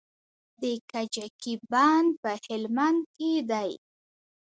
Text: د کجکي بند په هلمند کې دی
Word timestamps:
د 0.61 0.63
کجکي 0.91 1.53
بند 1.71 2.09
په 2.21 2.31
هلمند 2.45 3.01
کې 3.15 3.31
دی 3.49 3.71